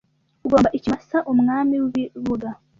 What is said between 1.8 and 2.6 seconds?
w ibibuga